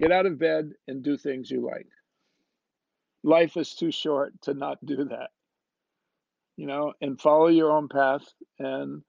Get 0.00 0.12
out 0.12 0.24
of 0.24 0.38
bed 0.38 0.72
and 0.88 1.02
do 1.02 1.18
things 1.18 1.50
you 1.50 1.60
like. 1.60 1.86
Life 3.22 3.58
is 3.58 3.74
too 3.74 3.90
short 3.90 4.32
to 4.42 4.54
not 4.54 4.78
do 4.84 5.04
that. 5.04 5.28
You 6.56 6.66
know, 6.66 6.94
and 7.02 7.20
follow 7.20 7.48
your 7.48 7.70
own 7.70 7.88
path 7.88 8.24
and 8.58 9.02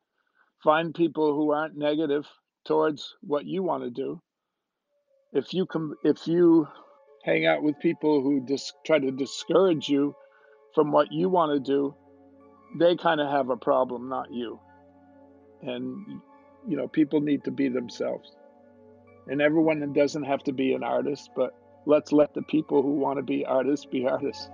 find 0.62 0.94
people 0.94 1.34
who 1.34 1.52
aren't 1.52 1.78
negative 1.78 2.28
towards 2.66 3.16
what 3.22 3.46
you 3.46 3.64
want 3.64 3.84
to 3.84 3.90
do. 3.90 4.22
If 5.32 5.54
you 5.54 5.66
come 5.66 5.96
if 6.04 6.28
you 6.28 6.68
hang 7.24 7.46
out 7.46 7.64
with 7.64 7.80
people 7.80 8.22
who 8.22 8.46
just 8.46 8.74
try 8.86 9.00
to 9.00 9.12
discourage 9.12 9.88
you 9.88 10.14
from 10.76 10.92
what 10.92 11.12
you 11.12 11.30
want 11.30 11.54
to 11.54 11.72
do, 11.72 11.96
they 12.78 12.98
kind 12.98 13.22
of 13.22 13.30
have 13.30 13.50
a 13.50 13.58
problem, 13.58 14.10
not 14.10 14.34
you. 14.34 14.60
And 15.62 16.22
you 16.68 16.76
know, 16.76 16.90
people 16.90 17.22
need 17.22 17.46
to 17.46 17.52
be 17.52 17.70
themselves. 17.70 18.36
And 19.28 19.40
everyone 19.40 19.94
doesn't 19.94 20.24
have 20.24 20.44
to 20.44 20.52
be 20.52 20.74
an 20.74 20.84
artist, 20.84 21.30
but 21.36 21.56
let's 21.86 22.12
let 22.12 22.34
the 22.34 22.42
people 22.42 22.82
who 22.82 22.94
want 22.94 23.18
to 23.18 23.24
be 23.24 23.46
artists 23.46 23.86
be 23.86 24.08
artists. 24.08 24.50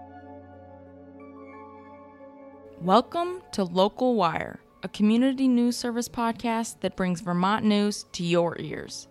Welcome 2.82 3.42
to 3.54 3.64
Local 3.64 4.16
Wire, 4.16 4.60
a 4.84 4.90
community 4.90 5.48
news 5.48 5.78
service 5.78 6.10
podcast 6.10 6.82
that 6.82 6.98
brings 6.98 7.22
Vermont 7.22 7.64
news 7.64 8.06
to 8.12 8.26
your 8.26 8.60
ears. 8.60 9.08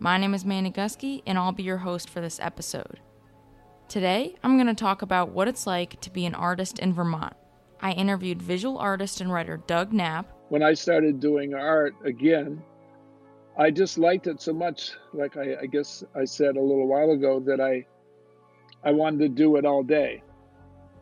My 0.00 0.18
name 0.18 0.34
is 0.34 0.44
Manny 0.44 0.72
Gusky, 0.72 1.22
and 1.24 1.38
I'll 1.38 1.52
be 1.52 1.62
your 1.62 1.78
host 1.78 2.10
for 2.10 2.20
this 2.20 2.40
episode. 2.40 2.98
Today, 3.88 4.34
I'm 4.42 4.56
going 4.56 4.66
to 4.66 4.74
talk 4.74 5.02
about 5.02 5.30
what 5.30 5.46
it's 5.46 5.68
like 5.68 6.00
to 6.00 6.10
be 6.10 6.26
an 6.26 6.34
artist 6.34 6.80
in 6.80 6.92
Vermont. 6.92 7.34
I 7.80 7.92
interviewed 7.92 8.42
visual 8.42 8.76
artist 8.76 9.20
and 9.20 9.32
writer 9.32 9.62
Doug 9.68 9.92
Knapp. 9.92 10.26
When 10.48 10.64
I 10.64 10.74
started 10.74 11.20
doing 11.20 11.54
art 11.54 11.94
again, 12.04 12.60
I 13.58 13.70
just 13.70 13.98
liked 13.98 14.26
it 14.26 14.40
so 14.40 14.52
much. 14.52 14.92
Like 15.12 15.36
I, 15.36 15.56
I 15.62 15.66
guess 15.66 16.04
I 16.14 16.24
said 16.24 16.56
a 16.56 16.60
little 16.60 16.86
while 16.86 17.10
ago 17.10 17.40
that 17.40 17.60
I, 17.60 17.86
I 18.84 18.92
wanted 18.92 19.20
to 19.20 19.28
do 19.28 19.56
it 19.56 19.64
all 19.64 19.82
day. 19.82 20.22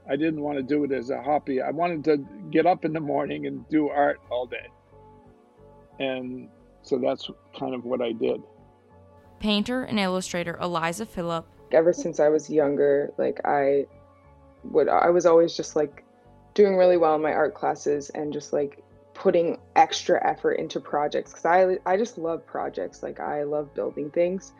I 0.08 0.16
didn't 0.16 0.40
want 0.40 0.58
to 0.58 0.62
do 0.62 0.84
it 0.84 0.92
as 0.92 1.10
a 1.10 1.20
hobby. 1.22 1.62
I 1.62 1.70
wanted 1.70 2.04
to 2.04 2.18
get 2.50 2.66
up 2.66 2.84
in 2.84 2.92
the 2.92 3.00
morning 3.00 3.46
and 3.46 3.68
do 3.68 3.88
art 3.88 4.20
all 4.30 4.46
day. 4.46 4.68
And 5.98 6.48
so 6.82 6.98
that's 6.98 7.30
kind 7.58 7.74
of 7.74 7.84
what 7.84 8.02
I 8.02 8.12
did. 8.12 8.42
Painter 9.40 9.84
and 9.84 9.98
illustrator 9.98 10.58
Eliza 10.60 11.06
Phillip. 11.06 11.46
Ever 11.72 11.92
since 11.92 12.20
I 12.20 12.28
was 12.28 12.48
younger, 12.48 13.12
like 13.18 13.40
I 13.44 13.86
would, 14.62 14.88
I 14.88 15.10
was 15.10 15.26
always 15.26 15.56
just 15.56 15.74
like 15.74 16.04
doing 16.52 16.76
really 16.76 16.96
well 16.96 17.14
in 17.16 17.22
my 17.22 17.32
art 17.32 17.54
classes 17.54 18.10
and 18.10 18.32
just 18.32 18.52
like 18.52 18.82
putting 19.24 19.56
extra 19.74 20.22
effort 20.22 20.52
into 20.52 20.78
projects 20.78 21.30
because 21.30 21.46
I, 21.46 21.78
I 21.90 21.96
just 21.96 22.18
love 22.18 22.44
projects. 22.44 23.02
Like 23.02 23.20
I 23.20 23.44
love 23.44 23.72
building 23.72 24.10
things 24.10 24.52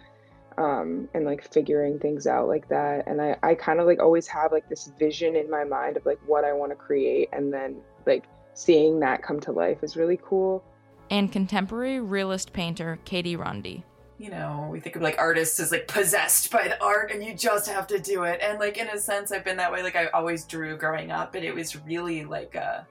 um, 0.57 1.07
and 1.13 1.27
like 1.27 1.53
figuring 1.53 1.99
things 1.99 2.27
out 2.27 2.49
like 2.49 2.67
that. 2.71 3.07
And 3.07 3.21
I, 3.21 3.37
I 3.43 3.57
kind 3.57 3.79
of 3.79 3.87
like 3.87 4.01
always 4.01 4.27
have 4.29 4.53
like 4.53 4.67
this 4.71 4.91
vision 4.99 5.37
in 5.37 5.51
my 5.51 5.65
mind 5.65 5.99
of 5.99 6.07
like 6.07 6.19
what 6.25 6.47
I 6.47 6.55
want 6.55 6.73
to 6.73 6.77
create. 6.77 7.29
And 7.31 7.53
then 7.53 7.77
like 8.07 8.25
seeing 8.55 9.01
that 9.01 9.23
come 9.23 9.39
to 9.41 9.53
life 9.53 9.83
is 9.83 9.99
really 9.99 10.19
cool. 10.25 10.65
And 11.11 11.31
contemporary 11.31 12.01
realist 12.01 12.55
painter 12.55 12.99
Katie 13.05 13.37
Rundy 13.37 13.85
you 14.17 14.31
know, 14.31 14.69
we 14.71 14.79
think 14.79 14.95
of 14.95 15.03
like 15.03 15.19
artists 15.19 15.59
as 15.59 15.73
like 15.73 15.89
possessed 15.89 16.49
by 16.53 16.69
the 16.69 16.81
art 16.83 17.11
and 17.11 17.23
you 17.23 17.35
just 17.35 17.69
have 17.69 17.89
to 17.89 17.99
do 17.99 18.23
it. 18.23 18.41
And 18.41 18.61
like 18.61 18.79
in 18.79 18.89
a 18.89 18.97
sense 18.97 19.33
I've 19.33 19.45
been 19.45 19.57
that 19.57 19.73
way. 19.73 19.83
Like 19.83 19.97
I 19.97 20.07
always 20.07 20.45
drew 20.45 20.77
growing 20.79 21.11
up, 21.11 21.33
but 21.33 21.43
it 21.43 21.53
was 21.53 21.77
really 21.85 22.25
like 22.25 22.55
uh 22.57 22.83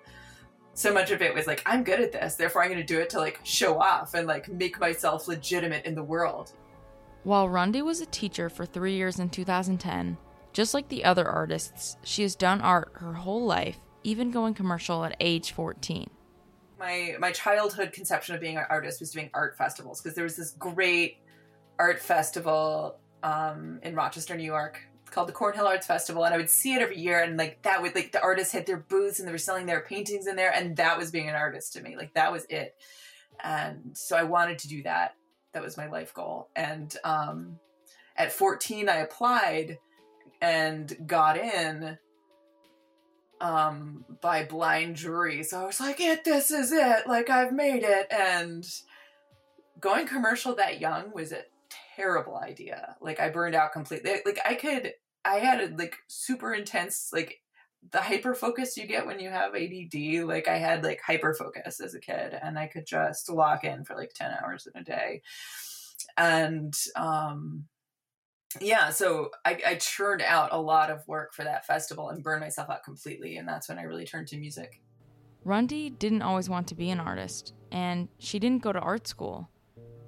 so 0.74 0.94
much 0.94 1.12
of 1.12 1.22
it 1.22 1.34
was 1.34 1.48
like, 1.48 1.62
I'm 1.66 1.84
good 1.84 2.00
at 2.00 2.12
this, 2.12 2.36
therefore 2.36 2.64
I'm 2.64 2.70
gonna 2.70 2.84
do 2.84 3.00
it 3.00 3.10
to 3.12 3.20
like 3.20 3.40
show 3.44 3.80
off 3.80 4.14
and 4.14 4.28
like 4.28 4.50
make 4.50 4.80
myself 4.80 5.28
legitimate 5.28 5.86
in 5.86 5.96
the 5.96 6.04
world. 6.04 6.54
While 7.24 7.48
Rundy 7.48 7.82
was 7.82 8.02
a 8.02 8.06
teacher 8.08 8.50
for 8.50 8.66
three 8.66 8.96
years 8.96 9.20
in 9.20 9.30
2010, 9.30 10.18
just 10.52 10.74
like 10.74 10.90
the 10.90 11.06
other 11.06 11.28
artists, 11.28 11.98
she 12.04 12.22
has 12.24 12.36
done 12.36 12.62
art 12.62 12.92
her 12.96 13.14
whole 13.14 13.46
life, 13.46 13.80
even 14.04 14.32
going 14.32 14.54
commercial 14.54 15.06
at 15.06 15.16
age 15.20 15.52
14 15.52 16.10
my 16.84 17.16
my 17.18 17.32
childhood 17.32 17.94
conception 17.94 18.36
of 18.36 18.42
being 18.42 18.58
an 18.58 18.66
artist 18.70 19.00
was 19.00 19.12
doing 19.12 19.30
art 19.34 19.58
festivals 19.58 20.02
because 20.02 20.16
there 20.16 20.24
was 20.24 20.36
this 20.36 20.52
great 20.52 21.18
art 21.80 22.00
festival 22.00 22.98
um, 23.24 23.80
in 23.84 23.96
Rochester, 23.96 24.36
New 24.36 24.44
York 24.44 24.82
called 25.14 25.30
the 25.30 25.34
Cornhill 25.34 25.68
Arts 25.68 25.88
Festival, 25.88 26.26
and 26.26 26.34
I 26.34 26.38
would 26.38 26.50
see 26.50 26.74
it 26.74 26.82
every 26.82 27.00
year, 27.00 27.22
and 27.22 27.38
like 27.38 27.62
that 27.64 27.82
would 27.82 27.96
like 27.96 28.12
the 28.12 28.22
artists 28.22 28.54
had 28.54 28.66
their 28.66 28.78
booths 28.78 29.20
and 29.20 29.28
they 29.28 29.32
were 29.32 29.38
selling 29.38 29.66
their 29.66 29.82
paintings 29.82 30.28
in 30.28 30.36
there, 30.36 30.52
and 30.54 30.76
that 30.78 30.98
was 30.98 31.12
being 31.12 31.30
an 31.30 31.36
artist 31.36 31.74
to 31.74 31.82
me, 31.82 31.96
like 31.96 32.14
that 32.14 32.32
was 32.32 32.46
it, 32.50 32.76
and 33.44 33.98
so 33.98 34.18
I 34.18 34.24
wanted 34.24 34.60
to 34.60 34.68
do 34.68 34.84
that. 34.84 35.16
That 35.54 35.64
was 35.64 35.78
my 35.78 35.88
life 35.88 36.14
goal, 36.14 36.50
and 36.56 36.96
um, 37.04 37.60
at 38.18 38.32
14 38.32 38.90
I 38.90 38.98
applied 38.98 39.78
and 40.42 40.96
got 41.08 41.38
in 41.38 41.98
um, 43.44 44.06
by 44.22 44.44
blind 44.46 44.96
jury. 44.96 45.44
So 45.44 45.62
I 45.62 45.66
was 45.66 45.80
like, 45.80 46.00
it, 46.00 46.24
this 46.24 46.52
is 46.52 46.72
it. 46.72 47.08
Like 47.08 47.30
I've 47.30 47.52
made 47.52 47.84
it. 47.84 48.08
And 48.12 48.66
going 49.80 50.08
commercial 50.08 50.56
that 50.56 50.80
young 50.80 51.12
was 51.14 51.32
a 51.32 51.44
terrible 51.96 52.38
idea. 52.38 52.96
Like 53.02 53.20
I 53.20 53.30
burned 53.30 53.56
out 53.56 53.74
completely. 53.74 54.12
Like 54.26 54.40
I 54.46 54.56
could, 54.56 54.94
I 55.26 55.36
had 55.36 55.62
a 55.62 55.76
like 55.76 55.96
super 56.08 56.54
intense, 56.54 57.10
like 57.14 57.42
the 57.92 58.02
hyper 58.02 58.34
focus 58.34 58.78
you 58.78 58.88
get 58.88 59.06
when 59.06 59.20
you 59.20 59.30
have 59.30 59.56
ADD. 59.56 60.26
Like 60.26 60.48
I 60.48 60.58
had 60.58 60.84
like 60.84 61.02
hyper 61.02 61.34
focus 61.34 61.80
as 61.80 61.94
a 61.94 62.00
kid 62.00 62.38
and 62.42 62.58
I 62.58 62.68
could 62.68 62.86
just 62.86 63.30
lock 63.30 63.64
in 63.64 63.84
for 63.84 63.96
like 63.96 64.14
10 64.14 64.32
hours 64.42 64.68
in 64.74 64.80
a 64.80 64.84
day. 64.84 65.22
And, 66.18 66.76
um, 66.96 67.66
yeah, 68.62 68.90
so 68.90 69.32
I, 69.46 69.60
I 69.66 69.76
churned 69.76 70.22
out 70.22 70.50
a 70.52 70.62
lot 70.62 70.92
of 70.92 71.08
work 71.08 71.34
for 71.34 71.44
that 71.44 71.66
festival 71.66 72.10
and 72.10 72.24
burned 72.24 72.42
myself 72.42 72.70
out 72.70 72.84
completely, 72.84 73.38
and 73.38 73.48
that's 73.48 73.70
when 73.70 73.80
I 73.80 73.84
really 73.84 74.06
turned 74.06 74.28
to 74.30 74.38
music. 74.38 74.82
Rundy 75.44 75.90
didn't 75.90 76.22
always 76.22 76.50
want 76.50 76.68
to 76.68 76.76
be 76.76 76.90
an 76.92 77.00
artist, 77.00 77.54
and 77.72 78.08
she 78.20 78.40
didn't 78.40 78.62
go 78.62 78.72
to 78.72 78.80
art 78.80 79.08
school. 79.08 79.50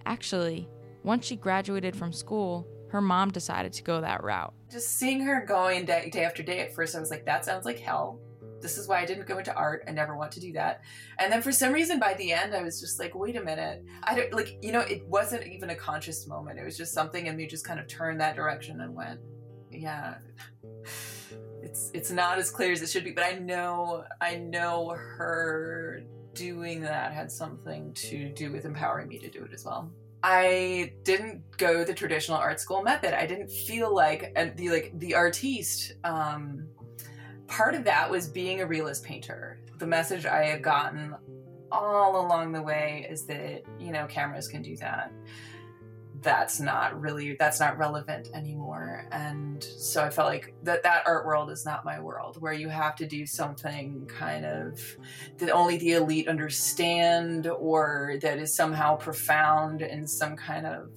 Actually, 0.05 0.69
once 1.03 1.25
she 1.25 1.35
graduated 1.35 1.95
from 1.95 2.13
school, 2.13 2.67
her 2.89 3.01
mom 3.01 3.31
decided 3.31 3.73
to 3.73 3.83
go 3.83 4.01
that 4.01 4.23
route. 4.23 4.53
Just 4.71 4.97
seeing 4.97 5.21
her 5.21 5.45
going 5.45 5.85
day, 5.85 6.09
day 6.09 6.23
after 6.23 6.43
day, 6.43 6.59
at 6.59 6.73
first 6.73 6.95
I 6.95 6.99
was 6.99 7.09
like, 7.09 7.25
that 7.25 7.45
sounds 7.45 7.65
like 7.65 7.79
hell 7.79 8.19
this 8.65 8.79
is 8.79 8.87
why 8.87 8.99
I 8.99 9.05
didn't 9.05 9.27
go 9.27 9.37
into 9.37 9.53
art. 9.53 9.83
I 9.87 9.91
never 9.91 10.17
want 10.17 10.31
to 10.33 10.39
do 10.39 10.51
that. 10.53 10.81
And 11.19 11.31
then 11.31 11.43
for 11.43 11.51
some 11.51 11.71
reason, 11.71 11.99
by 11.99 12.15
the 12.15 12.33
end, 12.33 12.55
I 12.55 12.63
was 12.63 12.79
just 12.79 12.99
like, 12.99 13.13
wait 13.13 13.35
a 13.35 13.43
minute. 13.43 13.85
I 14.03 14.15
don't 14.15 14.33
like, 14.33 14.57
you 14.63 14.71
know, 14.71 14.79
it 14.79 15.05
wasn't 15.07 15.45
even 15.45 15.69
a 15.69 15.75
conscious 15.75 16.25
moment. 16.25 16.59
It 16.59 16.65
was 16.65 16.75
just 16.75 16.91
something 16.91 17.27
in 17.27 17.37
me 17.37 17.45
just 17.45 17.63
kind 17.63 17.79
of 17.79 17.87
turned 17.87 18.19
that 18.21 18.35
direction 18.35 18.81
and 18.81 18.95
went, 18.95 19.19
yeah. 19.71 20.15
It's 21.61 21.89
it's 21.95 22.11
not 22.11 22.37
as 22.37 22.51
clear 22.51 22.71
as 22.71 22.83
it 22.83 22.89
should 22.89 23.03
be, 23.03 23.09
but 23.09 23.23
I 23.23 23.39
know 23.39 24.03
I 24.21 24.35
know 24.35 24.89
her 24.95 26.03
doing 26.33 26.81
that 26.81 27.11
had 27.11 27.31
something 27.31 27.91
to 27.95 28.29
do 28.29 28.51
with 28.51 28.65
empowering 28.65 29.07
me 29.07 29.17
to 29.17 29.31
do 29.31 29.43
it 29.43 29.51
as 29.51 29.65
well. 29.65 29.91
I 30.27 30.93
didn't 31.03 31.43
go 31.57 31.83
the 31.83 31.93
traditional 31.93 32.39
art 32.39 32.59
school 32.59 32.81
method. 32.81 33.13
I 33.13 33.27
didn't 33.27 33.47
feel 33.47 33.93
like 33.93 34.31
and 34.35 34.57
the 34.57 34.69
like 34.69 34.91
the 34.95 35.13
artiste 35.13 35.93
um, 36.03 36.67
part 37.45 37.75
of 37.75 37.83
that 37.83 38.09
was 38.09 38.27
being 38.27 38.61
a 38.61 38.65
realist 38.65 39.03
painter. 39.03 39.59
The 39.77 39.85
message 39.85 40.25
I 40.25 40.45
have 40.45 40.63
gotten 40.63 41.15
all 41.71 42.25
along 42.25 42.53
the 42.53 42.61
way 42.63 43.05
is 43.07 43.27
that, 43.27 43.65
you 43.79 43.91
know, 43.91 44.07
cameras 44.07 44.47
can 44.47 44.63
do 44.63 44.75
that. 44.77 45.11
That's 46.25 46.59
not 46.59 46.99
really 46.99 47.35
that's 47.37 47.59
not 47.59 47.77
relevant 47.77 48.29
anymore. 48.33 49.07
And 49.11 49.63
so 49.63 50.03
I 50.03 50.09
felt 50.09 50.27
like 50.27 50.55
that 50.63 50.81
that 50.81 51.03
art 51.05 51.23
world 51.23 51.51
is 51.51 51.65
not 51.65 51.85
my 51.85 51.99
world 51.99 52.41
where 52.41 52.51
you 52.51 52.67
have 52.67 52.95
to 52.95 53.05
do 53.05 53.27
something 53.27 54.07
kind 54.07 54.43
of 54.43 54.81
that 55.37 55.51
only 55.51 55.77
the 55.77 55.91
elite 55.93 56.27
understand 56.27 57.45
or 57.45 58.15
that 58.23 58.39
is 58.39 58.55
somehow 58.55 58.95
profound 58.95 59.83
in 59.83 60.07
some 60.07 60.35
kind 60.35 60.65
of 60.65 60.89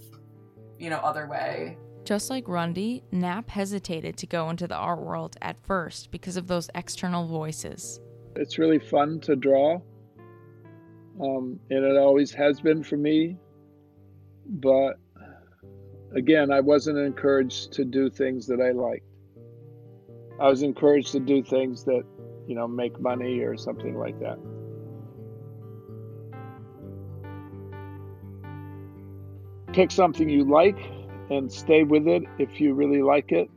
you 0.78 0.88
know 0.88 0.96
other 0.96 1.28
way 1.28 1.76
just 2.06 2.30
like 2.30 2.48
Rundy, 2.48 3.02
Knapp 3.12 3.50
hesitated 3.50 4.16
to 4.16 4.26
go 4.26 4.48
into 4.48 4.66
the 4.66 4.76
art 4.76 5.00
world 5.00 5.36
at 5.42 5.62
first 5.66 6.10
because 6.10 6.38
of 6.38 6.46
those 6.46 6.70
external 6.74 7.26
voices. 7.26 8.00
It's 8.34 8.56
really 8.56 8.78
fun 8.78 9.20
to 9.20 9.36
draw, 9.36 9.74
um, 11.20 11.60
and 11.68 11.84
it 11.84 11.98
always 11.98 12.32
has 12.32 12.62
been 12.62 12.82
for 12.82 12.96
me. 12.96 13.36
But 14.46 14.94
again, 16.14 16.50
I 16.50 16.60
wasn't 16.60 16.98
encouraged 16.98 17.72
to 17.74 17.84
do 17.84 18.10
things 18.10 18.46
that 18.46 18.60
I 18.60 18.72
liked. 18.72 19.04
I 20.40 20.48
was 20.48 20.62
encouraged 20.62 21.12
to 21.12 21.20
do 21.20 21.42
things 21.42 21.84
that, 21.84 22.04
you 22.46 22.54
know, 22.54 22.68
make 22.68 23.00
money 23.00 23.40
or 23.40 23.56
something 23.56 23.98
like 23.98 24.18
that. 24.20 24.38
Pick 29.72 29.90
something 29.90 30.28
you 30.28 30.44
like 30.44 30.78
and 31.30 31.52
stay 31.52 31.84
with 31.84 32.06
it 32.08 32.22
if 32.38 32.60
you 32.60 32.74
really 32.74 33.02
like 33.02 33.32
it 33.32 33.50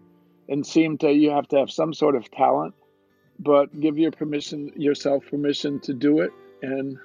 and 0.50 0.65
seem 0.65 0.97
to 1.00 1.12
you 1.12 1.31
have 1.31 1.47
to 1.47 1.57
have 1.57 1.71
some 1.71 1.94
sort 1.94 2.15
of 2.15 2.30
talent 2.31 2.75
but 3.39 3.80
give 3.80 3.97
your 3.97 4.12
permission 4.12 4.71
yourself 4.75 5.25
permission 5.30 5.80
to 5.80 5.94
do 5.94 6.19
it 6.19 6.31
and 6.62 6.97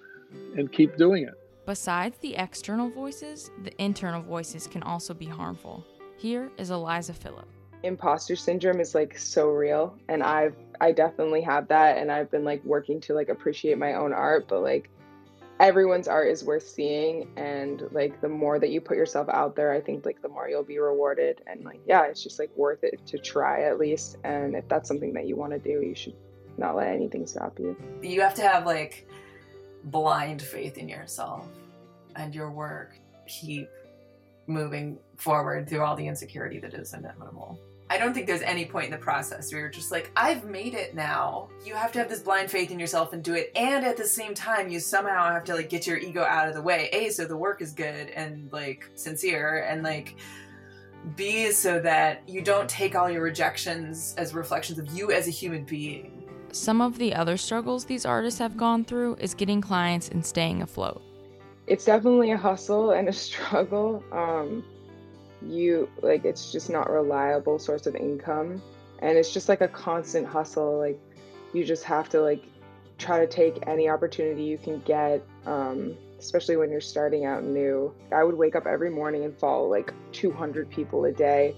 and 0.57 0.71
keep 0.73 0.97
doing 0.97 1.23
it 1.23 1.35
besides 1.67 2.17
the 2.19 2.35
external 2.37 2.89
voices 2.89 3.51
the 3.65 3.83
internal 3.83 4.23
voices 4.23 4.67
can 4.67 4.83
also 4.83 5.13
be 5.13 5.27
harmful 5.27 5.85
Here 6.17 6.51
is 6.57 6.71
Eliza 6.71 7.13
Phillip. 7.13 7.49
Imposter 7.83 8.37
syndrome 8.37 8.81
is 8.81 8.95
like 8.95 9.19
so 9.19 9.49
real 9.49 9.99
and 10.09 10.23
I've 10.23 10.57
I 10.81 10.93
definitely 10.93 11.43
have 11.43 11.69
that 11.69 11.99
and 11.99 12.11
I've 12.11 12.31
been 12.31 12.45
like 12.45 12.65
working 12.65 13.01
to 13.03 13.15
like 13.15 13.29
appreciate 13.29 13.79
my 13.79 13.95
own 13.95 14.13
art, 14.13 14.47
but 14.49 14.63
like 14.63 14.91
everyone's 15.59 16.09
art 16.09 16.29
is 16.29 16.45
worth 16.45 16.67
seeing 16.67 17.29
and 17.37 17.85
like 17.93 18.21
the 18.21 18.29
more 18.29 18.59
that 18.59 18.71
you 18.71 18.81
put 18.81 18.97
yourself 18.97 19.27
out 19.31 19.57
there 19.57 19.73
i 19.73 19.81
think 19.81 20.05
like 20.05 20.21
the 20.21 20.29
more 20.29 20.51
you'll 20.51 20.63
be 20.63 20.79
rewarded 20.79 21.41
and 21.47 21.65
like 21.65 21.81
yeah 21.87 22.05
it's 22.05 22.23
just 22.23 22.39
like 22.39 22.51
worth 22.57 22.85
it 22.85 23.01
to 23.07 23.17
try 23.17 23.63
at 23.63 23.79
least 23.79 24.19
and 24.23 24.55
if 24.55 24.69
that's 24.69 24.87
something 24.87 25.15
that 25.15 25.27
you 25.27 25.35
want 25.35 25.53
to 25.53 25.59
do 25.59 25.81
you 25.81 25.95
should 25.95 26.15
not 26.59 26.77
let 26.77 26.89
anything 26.89 27.27
stop 27.27 27.59
you 27.59 27.75
you 28.03 28.21
have 28.21 28.35
to 28.35 28.43
have 28.43 28.67
like 28.67 29.09
blind 29.87 30.43
faith 30.43 30.79
in 30.79 30.89
yourself 30.89 31.47
and 32.15 32.35
your 32.35 32.51
work 32.51 32.99
keep 33.27 33.69
moving 34.47 34.99
forward 35.17 35.69
through 35.69 35.83
all 35.83 35.97
the 35.97 36.07
insecurity 36.07 36.61
that 36.61 36.75
is 36.75 36.95
inevitable 36.95 37.59
I 37.89 37.99
don't 37.99 38.13
think 38.13 38.27
there's 38.27 38.43
any 38.43 38.65
point 38.65 38.87
in 38.87 38.91
the 38.91 38.99
process 38.99 39.53
where 39.53 39.61
you're 39.61 39.71
just 39.71 39.93
like, 39.93 40.11
I've 40.17 40.45
made 40.45 40.75
it 40.75 40.95
now. 40.95 41.49
You 41.65 41.75
have 41.75 41.93
to 41.93 42.01
have 42.01 42.09
this 42.09 42.21
blind 42.21 42.51
faith 42.51 42.73
in 42.73 42.81
yourself 42.81 43.13
and 43.13 43.23
do 43.23 43.35
it. 43.35 43.53
And 43.55 43.85
at 43.85 43.97
the 43.97 44.05
same 44.05 44.35
time, 44.35 44.69
you 44.69 44.81
somehow 44.81 45.33
have 45.33 45.45
to 45.45 45.55
like 45.55 45.69
get 45.69 45.87
your 45.87 45.97
ego 45.97 46.23
out 46.23 46.49
of 46.49 46.55
the 46.55 46.63
way. 46.63 46.89
A, 46.93 47.11
so 47.11 47.25
the 47.27 47.37
work 47.37 47.63
is 47.63 47.73
good 47.73 48.11
and 48.11 48.53
like 48.53 48.91
sincere 48.97 49.67
and 49.69 49.85
like 49.85 50.17
B, 51.15 51.53
so 51.53 51.79
that 51.81 52.29
you 52.29 52.43
don't 52.43 52.69
take 52.69 52.97
all 52.97 53.09
your 53.09 53.23
rejections 53.23 54.17
as 54.19 54.35
reflections 54.35 54.81
of 54.81 54.93
you 54.93 55.13
as 55.13 55.29
a 55.29 55.31
human 55.31 55.65
being. 55.65 56.16
Some 56.57 56.81
of 56.81 56.99
the 56.99 57.15
other 57.15 57.37
struggles 57.37 57.85
these 57.85 58.07
artists 58.07 58.41
have 58.41 58.57
gone 58.57 58.83
through 58.83 59.17
is 59.17 59.35
getting 59.35 59.61
clients 59.61 60.09
and 60.09 60.25
staying 60.25 60.63
afloat. 60.63 61.03
It's 61.67 61.85
definitely 61.85 62.31
a 62.31 62.37
hustle 62.37 62.93
and 62.93 63.09
a 63.09 63.13
struggle. 63.27 64.03
Um, 64.11 64.65
you 65.43 65.89
like 66.01 66.25
it's 66.25 66.51
just 66.51 66.71
not 66.71 66.91
reliable 66.91 67.59
source 67.59 67.87
of 67.87 67.95
income 67.95 68.61
and 69.01 69.19
it's 69.19 69.33
just 69.33 69.51
like 69.51 69.61
a 69.61 69.69
constant 69.69 70.27
hustle 70.27 70.79
like 70.79 70.99
you 71.53 71.63
just 71.63 71.85
have 71.85 72.09
to 72.09 72.21
like 72.23 72.43
try 72.97 73.19
to 73.19 73.27
take 73.27 73.63
any 73.67 73.89
opportunity 73.89 74.43
you 74.43 74.57
can 74.57 74.81
get 74.81 75.23
um, 75.45 75.95
especially 76.19 76.57
when 76.57 76.71
you're 76.71 76.81
starting 76.81 77.27
out 77.27 77.45
new 77.45 77.95
i 78.13 78.25
would 78.25 78.35
wake 78.35 78.57
up 78.57 78.67
every 78.67 78.91
morning 78.91 79.25
and 79.25 79.37
follow 79.37 79.69
like 79.69 79.93
200 80.13 80.71
people 80.71 81.05
a 81.05 81.13
day 81.13 81.55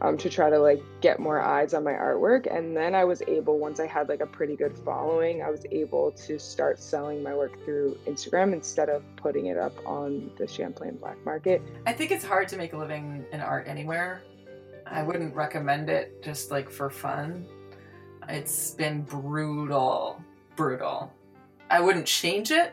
um, 0.00 0.16
to 0.18 0.28
try 0.30 0.50
to 0.50 0.58
like 0.58 0.82
get 1.00 1.18
more 1.18 1.40
eyes 1.40 1.74
on 1.74 1.84
my 1.84 1.92
artwork. 1.92 2.46
And 2.54 2.76
then 2.76 2.94
i 2.94 3.04
was 3.04 3.22
able 3.26 3.58
once 3.58 3.80
i 3.80 3.86
had 3.86 4.08
like 4.08 4.20
a 4.20 4.26
pretty 4.26 4.56
good 4.56 4.76
following 4.78 5.42
i 5.42 5.50
was 5.50 5.64
able 5.70 6.12
to 6.12 6.38
start 6.38 6.78
selling 6.78 7.22
my 7.22 7.34
work 7.34 7.62
through 7.64 7.98
instagram 8.06 8.52
instead 8.52 8.88
of 8.88 9.02
putting 9.16 9.46
it 9.46 9.56
up 9.56 9.74
on 9.86 10.30
the 10.38 10.46
champlain 10.46 10.96
black 10.96 11.16
market. 11.24 11.62
I 11.86 11.92
think 11.92 12.10
it's 12.10 12.24
hard 12.24 12.48
to 12.48 12.56
make 12.56 12.72
a 12.72 12.76
living 12.76 13.24
in 13.32 13.40
art 13.40 13.66
anywhere. 13.66 14.22
I 14.86 15.02
wouldn't 15.02 15.34
recommend 15.34 15.90
it 15.90 16.22
just 16.22 16.50
like 16.50 16.70
for 16.70 16.88
fun. 16.90 17.46
It's 18.28 18.72
been 18.72 19.02
brutal 19.02 20.22
brutal. 20.56 21.12
I 21.70 21.80
wouldn't 21.80 22.06
change 22.06 22.50
it 22.50 22.72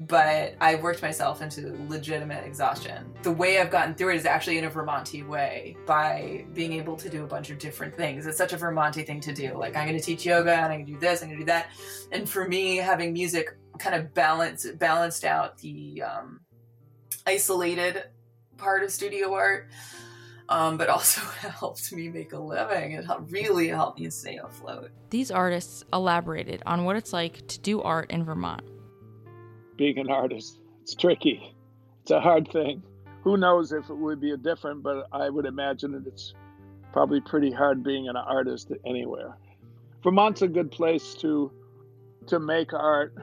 but 0.00 0.54
I've 0.60 0.82
worked 0.82 1.00
myself 1.00 1.40
into 1.40 1.74
legitimate 1.88 2.44
exhaustion. 2.44 3.14
The 3.22 3.30
way 3.30 3.58
I've 3.58 3.70
gotten 3.70 3.94
through 3.94 4.10
it 4.10 4.16
is 4.16 4.26
actually 4.26 4.58
in 4.58 4.64
a 4.64 4.70
Vermonty 4.70 5.26
way 5.26 5.76
by 5.86 6.44
being 6.52 6.74
able 6.74 6.96
to 6.96 7.08
do 7.08 7.24
a 7.24 7.26
bunch 7.26 7.50
of 7.50 7.58
different 7.58 7.96
things. 7.96 8.26
It's 8.26 8.36
such 8.36 8.52
a 8.52 8.56
Vermonty 8.56 9.06
thing 9.06 9.20
to 9.20 9.32
do. 9.32 9.54
Like, 9.54 9.74
I'm 9.74 9.86
going 9.86 9.98
to 9.98 10.04
teach 10.04 10.26
yoga 10.26 10.52
and 10.52 10.66
I'm 10.66 10.70
going 10.70 10.86
to 10.86 10.92
do 10.92 10.98
this, 10.98 11.22
I'm 11.22 11.28
going 11.28 11.40
to 11.40 11.44
do 11.44 11.50
that. 11.50 11.68
And 12.12 12.28
for 12.28 12.46
me, 12.46 12.76
having 12.76 13.12
music 13.12 13.56
kind 13.78 13.94
of 13.94 14.12
balance, 14.12 14.66
balanced 14.78 15.24
out 15.24 15.58
the 15.58 16.02
um, 16.02 16.40
isolated 17.26 18.04
part 18.58 18.82
of 18.82 18.90
studio 18.90 19.32
art. 19.32 19.70
Um, 20.48 20.76
but 20.76 20.88
also 20.88 21.20
helped 21.40 21.92
me 21.92 22.08
make 22.08 22.32
a 22.32 22.38
living. 22.38 22.92
It 22.92 23.04
really 23.30 23.66
helped 23.66 23.98
me 23.98 24.08
stay 24.10 24.36
afloat. 24.36 24.90
These 25.10 25.32
artists 25.32 25.82
elaborated 25.92 26.62
on 26.64 26.84
what 26.84 26.94
it's 26.94 27.12
like 27.12 27.48
to 27.48 27.58
do 27.58 27.82
art 27.82 28.12
in 28.12 28.22
Vermont 28.22 28.62
being 29.76 29.98
an 29.98 30.10
artist. 30.10 30.58
It's 30.82 30.94
tricky. 30.94 31.54
It's 32.02 32.10
a 32.10 32.20
hard 32.20 32.50
thing. 32.50 32.82
Who 33.22 33.36
knows 33.36 33.72
if 33.72 33.90
it 33.90 33.94
would 33.96 34.20
be 34.20 34.30
a 34.30 34.36
different, 34.36 34.82
but 34.82 35.08
I 35.12 35.28
would 35.28 35.46
imagine 35.46 35.92
that 35.92 36.06
it's 36.06 36.34
probably 36.92 37.20
pretty 37.20 37.50
hard 37.50 37.82
being 37.82 38.08
an 38.08 38.16
artist 38.16 38.72
anywhere. 38.86 39.36
Vermont's 40.02 40.42
a 40.42 40.48
good 40.48 40.70
place 40.70 41.14
to 41.14 41.50
to 42.28 42.38
make 42.38 42.72
art. 42.72 43.14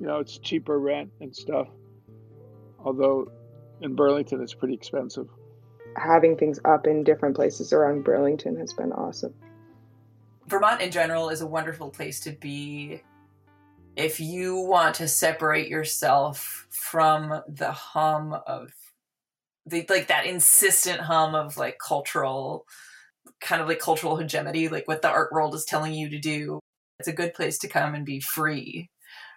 You 0.00 0.06
know, 0.06 0.18
it's 0.18 0.38
cheaper 0.38 0.78
rent 0.78 1.10
and 1.20 1.34
stuff. 1.34 1.68
Although 2.78 3.30
in 3.82 3.94
Burlington 3.94 4.42
it's 4.42 4.54
pretty 4.54 4.74
expensive. 4.74 5.28
Having 5.96 6.36
things 6.36 6.58
up 6.64 6.86
in 6.86 7.04
different 7.04 7.36
places 7.36 7.72
around 7.72 8.04
Burlington 8.04 8.56
has 8.56 8.72
been 8.72 8.92
awesome. 8.92 9.34
Vermont 10.46 10.80
in 10.80 10.90
general 10.90 11.28
is 11.28 11.40
a 11.40 11.46
wonderful 11.46 11.90
place 11.90 12.20
to 12.20 12.32
be 12.32 13.02
if 13.98 14.20
you 14.20 14.56
want 14.56 14.94
to 14.94 15.08
separate 15.08 15.68
yourself 15.68 16.66
from 16.70 17.42
the 17.48 17.72
hum 17.72 18.32
of 18.46 18.72
the 19.66 19.84
like 19.90 20.08
that 20.08 20.24
insistent 20.26 21.00
hum 21.00 21.34
of 21.34 21.56
like 21.56 21.78
cultural 21.78 22.64
kind 23.40 23.60
of 23.60 23.68
like 23.68 23.78
cultural 23.78 24.16
hegemony 24.16 24.68
like 24.68 24.88
what 24.88 25.02
the 25.02 25.10
art 25.10 25.30
world 25.32 25.54
is 25.54 25.64
telling 25.64 25.92
you 25.92 26.08
to 26.08 26.18
do 26.18 26.58
it's 26.98 27.08
a 27.08 27.12
good 27.12 27.34
place 27.34 27.58
to 27.58 27.68
come 27.68 27.94
and 27.94 28.06
be 28.06 28.20
free 28.20 28.88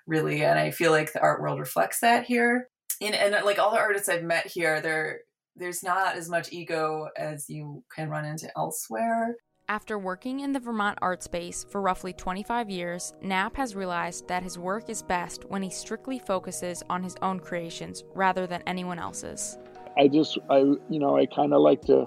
really. 0.07 0.43
And 0.43 0.59
i 0.59 0.71
feel 0.71 0.91
like 0.91 1.13
the 1.13 1.21
art 1.21 1.41
world 1.41 1.59
reflects 1.59 1.99
that 1.99 2.25
here. 2.25 2.67
And, 3.01 3.15
and 3.15 3.45
like 3.45 3.59
all 3.59 3.71
the 3.71 3.79
artists 3.79 4.09
i've 4.09 4.23
met 4.23 4.45
here 4.47 4.81
there 4.81 5.21
there's 5.55 5.83
not 5.83 6.15
as 6.15 6.29
much 6.29 6.51
ego 6.51 7.09
as 7.17 7.49
you 7.49 7.83
can 7.93 8.09
run 8.09 8.25
into 8.25 8.51
elsewhere 8.57 9.35
after 9.71 9.97
working 9.97 10.41
in 10.41 10.51
the 10.51 10.59
Vermont 10.59 10.99
art 11.01 11.23
space 11.23 11.65
for 11.69 11.79
roughly 11.79 12.11
25 12.11 12.69
years, 12.69 13.13
Knapp 13.21 13.55
has 13.55 13.73
realized 13.73 14.27
that 14.27 14.43
his 14.43 14.59
work 14.59 14.89
is 14.89 15.01
best 15.01 15.45
when 15.45 15.63
he 15.63 15.69
strictly 15.69 16.19
focuses 16.19 16.83
on 16.89 17.01
his 17.01 17.15
own 17.21 17.39
creations 17.39 18.03
rather 18.13 18.45
than 18.45 18.61
anyone 18.67 18.99
else's. 18.99 19.57
I 19.97 20.09
just, 20.09 20.37
I, 20.49 20.57
you 20.57 20.99
know, 20.99 21.15
I 21.15 21.25
kind 21.25 21.53
of 21.53 21.61
like 21.61 21.83
to 21.83 22.05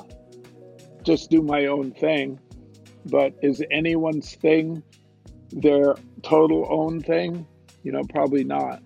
just 1.05 1.31
do 1.31 1.40
my 1.40 1.64
own 1.64 1.93
thing, 1.93 2.38
but 3.06 3.32
is 3.40 3.62
anyone's 3.70 4.34
thing 4.34 4.82
their 5.50 5.94
total 6.22 6.69
own 6.69 7.00
thing? 7.00 7.46
You 7.82 7.93
know, 7.93 8.02
probably 8.10 8.44
not. 8.44 8.82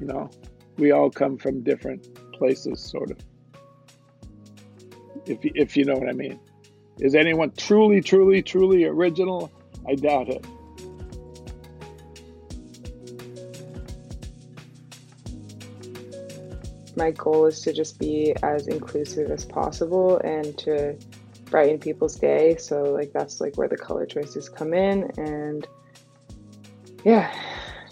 You 0.00 0.06
know, 0.06 0.30
we 0.78 0.92
all 0.92 1.10
come 1.10 1.36
from 1.36 1.62
different 1.62 2.08
places, 2.32 2.80
sort 2.80 3.10
of. 3.10 3.18
If, 5.26 5.40
if 5.42 5.76
you 5.76 5.84
know 5.84 5.96
what 5.96 6.08
I 6.08 6.12
mean. 6.12 6.40
Is 7.02 7.16
anyone 7.16 7.50
truly, 7.56 8.00
truly, 8.00 8.42
truly 8.42 8.84
original? 8.84 9.50
I 9.88 9.96
doubt 9.96 10.28
it. 10.28 10.46
My 16.94 17.10
goal 17.10 17.46
is 17.46 17.60
to 17.62 17.72
just 17.72 17.98
be 17.98 18.36
as 18.44 18.68
inclusive 18.68 19.32
as 19.32 19.44
possible 19.44 20.18
and 20.18 20.56
to 20.58 20.96
brighten 21.46 21.80
people's 21.80 22.14
day. 22.14 22.54
So, 22.58 22.84
like, 22.84 23.12
that's 23.12 23.40
like 23.40 23.56
where 23.56 23.66
the 23.66 23.76
color 23.76 24.06
choices 24.06 24.48
come 24.48 24.72
in. 24.72 25.10
And 25.18 25.66
yeah, 27.02 27.36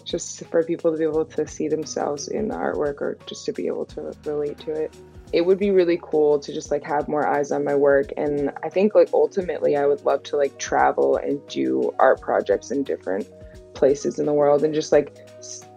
just 0.05 0.47
for 0.47 0.62
people 0.62 0.93
to 0.93 0.99
be 0.99 1.02
able 1.02 1.25
to 1.25 1.49
see 1.49 1.67
themselves 1.67 2.29
in 2.29 2.47
the 2.47 2.55
artwork 2.55 3.00
or 3.00 3.19
just 3.26 3.45
to 3.47 3.52
be 3.52 3.67
able 3.67 3.87
to 3.87 4.12
relate 4.25 4.59
to 4.61 4.71
it 4.71 4.95
it 5.33 5.47
would 5.47 5.59
be 5.59 5.71
really 5.71 5.99
cool 6.03 6.39
to 6.41 6.53
just 6.53 6.71
like 6.71 6.85
have 6.85 7.09
more 7.09 7.27
eyes 7.27 7.53
on 7.53 7.65
my 7.65 7.75
work. 7.75 8.13
And 8.17 8.51
i 8.63 8.69
think 8.69 8.95
like 8.95 9.11
ultimately 9.13 9.77
i 9.77 9.87
would 9.87 10.05
love 10.05 10.23
to 10.25 10.37
like 10.37 10.59
travel 10.59 11.17
and 11.17 11.41
do 11.49 11.95
art 11.99 12.21
projects 12.21 12.71
in 12.71 12.83
different 12.83 13.29
places 13.75 14.19
in 14.19 14.27
the 14.27 14.33
world 14.33 14.65
and 14.65 14.75
just 14.75 14.93
like 14.93 15.17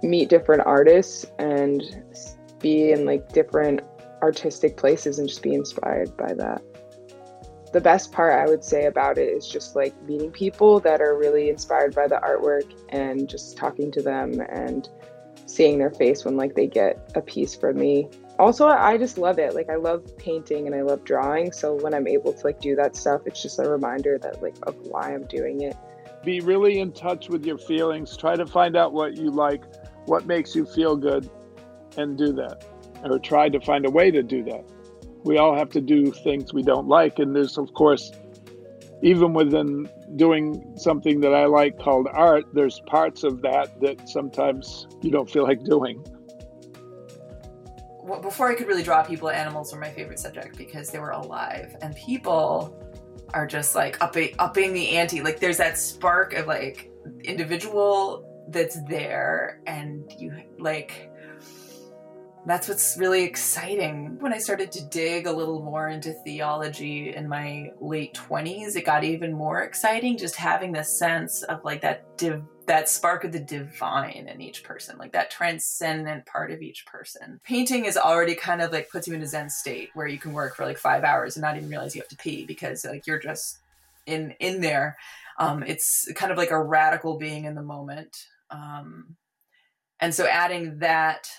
meet 0.02 0.30
different 0.30 0.64
artists 0.66 1.26
and 1.40 1.84
be 2.60 2.92
in 2.92 3.06
like 3.06 3.32
different 3.32 3.82
artistic 4.22 4.78
places 4.78 5.20
and 5.20 5.28
just 5.28 5.44
be 5.44 5.54
inspired 5.54 6.16
by 6.18 6.34
that. 6.34 6.62
The 7.72 7.82
best 7.82 8.12
part 8.12 8.34
i 8.34 8.46
would 8.46 8.64
say 8.64 8.86
about 8.86 9.18
it 9.18 9.30
is 9.30 9.48
just 9.48 9.76
like 9.76 10.00
meeting 10.04 10.32
people 10.32 10.80
that 10.82 11.02
are 11.02 11.18
really 11.18 11.50
inspired 11.50 11.96
by 11.96 12.08
the 12.08 12.16
artwork 12.16 12.72
and 12.90 13.28
just 13.28 13.58
talking 13.58 13.92
to 13.92 14.02
them 14.02 14.42
and 14.42 14.90
seeing 15.54 15.78
their 15.78 15.92
face 15.92 16.26
when 16.26 16.36
like 16.36 16.56
they 16.56 16.68
get 16.68 17.12
a 17.16 17.22
piece 17.22 17.56
from 17.56 17.78
me. 17.78 18.10
Also 18.40 18.68
i 18.68 18.98
just 18.98 19.18
love 19.18 19.40
it. 19.40 19.54
Like 19.54 19.70
i 19.70 19.76
love 19.76 20.18
painting 20.18 20.66
and 20.68 20.76
i 20.76 20.82
love 20.82 21.04
drawing. 21.04 21.52
So 21.52 21.76
when 21.76 21.94
i'm 21.94 22.08
able 22.08 22.34
to 22.34 22.46
like 22.46 22.60
do 22.60 22.76
that 22.76 22.96
stuff 22.96 23.22
it's 23.26 23.42
just 23.42 23.60
a 23.60 23.70
reminder 23.70 24.18
that 24.20 24.42
like 24.42 24.56
of 24.64 24.76
why 24.88 25.14
i'm 25.14 25.26
doing 25.26 25.62
it. 25.62 25.76
Be 26.24 26.40
really 26.40 26.80
in 26.80 26.94
touch 26.94 27.30
with 27.30 27.46
your 27.46 27.58
feelings. 27.58 28.16
Try 28.16 28.36
to 28.36 28.46
find 28.46 28.76
out 28.76 28.94
what 28.94 29.18
you 29.18 29.30
like 29.30 29.64
what 30.06 30.26
makes 30.26 30.56
you 30.56 30.66
feel 30.66 30.98
good 30.98 31.30
and 31.98 32.18
do 32.18 32.34
that. 32.34 32.66
Or 33.04 33.20
try 33.20 33.50
to 33.50 33.60
find 33.60 33.86
a 33.86 33.90
way 33.90 34.12
to 34.12 34.24
do 34.24 34.44
that. 34.46 34.64
We 35.24 35.38
all 35.38 35.56
have 35.56 35.70
to 35.72 35.82
do 35.82 36.12
things 36.12 36.54
we 36.54 36.64
don't 36.64 36.88
like 36.88 37.20
and 37.20 37.36
there's 37.36 37.58
of 37.58 37.74
course 37.74 38.12
even 39.04 39.34
within 39.34 39.88
doing 40.16 40.74
something 40.76 41.20
that 41.20 41.34
i 41.34 41.46
like 41.46 41.78
called 41.78 42.08
art 42.12 42.46
there's 42.54 42.80
parts 42.88 43.24
of 43.24 43.42
that 43.42 43.80
that 43.80 44.10
sometimes 44.10 44.88
you 45.02 45.12
don't 45.12 45.30
feel 45.30 45.44
like 45.44 45.64
doing 45.64 46.04
well, 48.06 48.22
before 48.22 48.52
I 48.52 48.56
could 48.56 48.68
really 48.68 48.84
draw 48.84 49.02
people, 49.02 49.30
animals 49.30 49.72
were 49.72 49.80
my 49.80 49.90
favorite 49.90 50.20
subject 50.20 50.58
because 50.58 50.90
they 50.90 51.00
were 51.00 51.12
alive, 51.12 51.76
and 51.82 51.96
people 51.96 52.78
are 53.34 53.48
just 53.48 53.76
like 53.76 54.02
upping 54.02 54.36
upping 54.40 54.74
the 54.74 54.98
ante. 54.98 55.22
Like 55.22 55.40
there's 55.40 55.58
that 55.58 55.78
spark 55.78 56.34
of 56.34 56.46
like 56.46 56.92
individual 57.24 58.46
that's 58.50 58.84
there, 58.90 59.62
and 59.68 60.12
you 60.20 60.34
like 60.60 61.10
that's 62.46 62.68
what's 62.68 62.98
really 62.98 63.24
exciting. 63.24 64.18
When 64.20 64.34
I 64.34 64.38
started 64.38 64.72
to 64.74 64.84
dig 64.84 65.28
a 65.28 65.32
little 65.32 65.64
more 65.64 65.88
into 65.88 66.12
theology 66.26 67.16
in 67.16 67.30
my 67.30 67.72
late 67.80 68.14
20s, 68.14 68.76
it 68.76 68.86
got 68.86 69.06
even 69.06 69.32
more 69.32 69.62
exciting 69.62 70.18
just 70.18 70.36
having 70.36 70.74
the 70.74 70.84
sense 70.84 71.44
of 71.44 71.64
like 71.64 71.82
that 71.82 72.18
div- 72.18 72.44
that 72.66 72.90
spark 72.90 73.24
of 73.24 73.32
the 73.32 73.40
divine 73.40 74.28
in 74.30 74.42
each 74.42 74.64
person, 74.64 74.98
like 74.98 75.14
that 75.14 75.32
transcendent 75.32 76.26
part 76.26 76.52
of 76.52 76.62
each 76.62 76.86
person. 76.86 77.40
Painting 77.44 77.86
is 77.86 77.98
already 77.98 78.36
kind 78.36 78.62
of 78.62 78.72
like 78.72 78.90
puts 78.90 79.08
you 79.08 79.14
in 79.14 79.22
a 79.22 79.28
zen 79.28 79.50
state 79.50 79.90
where 79.94 80.08
you 80.08 80.18
can 80.18 80.34
work 80.34 80.56
for 80.56 80.66
like 80.66 80.78
5 80.78 81.04
hours 81.04 81.36
and 81.36 81.42
not 81.42 81.56
even 81.56 81.70
realize 81.70 81.96
you 81.96 82.02
have 82.02 82.10
to 82.10 82.18
pee 82.18 82.46
because 82.46 82.86
like 82.86 83.08
you're 83.08 83.20
just 83.20 83.60
in 84.06 84.32
in 84.40 84.60
there. 84.60 84.98
Um, 85.40 85.64
it's 85.64 86.12
kind 86.16 86.32
of 86.32 86.38
like 86.38 86.52
a 86.52 86.62
radical 86.62 87.18
being 87.18 87.46
in 87.46 87.56
the 87.56 87.64
moment. 87.64 88.28
Um, 88.50 89.16
and 90.00 90.14
so 90.14 90.26
adding 90.28 90.80
that 90.80 91.30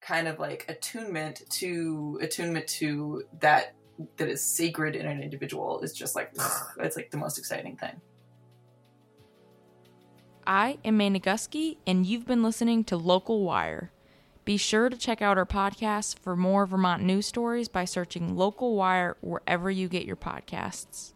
kind 0.00 0.28
of 0.28 0.38
like 0.38 0.64
attunement 0.68 1.42
to 1.50 2.18
attunement 2.22 2.66
to 2.66 3.24
that 3.40 3.74
that 4.16 4.28
is 4.28 4.42
sacred 4.42 4.96
in 4.96 5.06
an 5.06 5.22
individual 5.22 5.80
is 5.80 5.92
just 5.92 6.16
like 6.16 6.32
it's 6.78 6.96
like 6.96 7.10
the 7.10 7.18
most 7.18 7.38
exciting 7.38 7.76
thing. 7.76 8.00
I 10.46 10.78
am 10.84 10.96
May 10.96 11.10
Nagusky, 11.10 11.76
and 11.86 12.04
you've 12.04 12.26
been 12.26 12.42
listening 12.42 12.82
to 12.84 12.96
Local 12.96 13.44
Wire. 13.44 13.92
Be 14.44 14.56
sure 14.56 14.88
to 14.88 14.96
check 14.96 15.22
out 15.22 15.38
our 15.38 15.46
podcast 15.46 16.18
for 16.18 16.34
more 16.34 16.66
Vermont 16.66 17.02
news 17.02 17.26
stories 17.26 17.68
by 17.68 17.84
searching 17.84 18.34
Local 18.34 18.74
Wire 18.74 19.16
wherever 19.20 19.70
you 19.70 19.86
get 19.86 20.06
your 20.06 20.16
podcasts. 20.16 21.12